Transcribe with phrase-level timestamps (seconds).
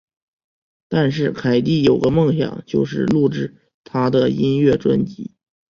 [0.89, 5.35] 但是凯蒂有个梦想就是录制她的音乐专辑。